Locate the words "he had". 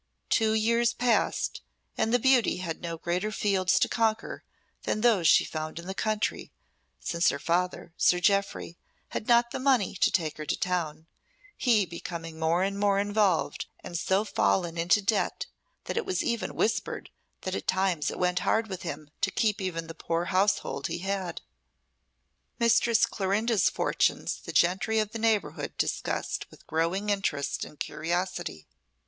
20.87-21.41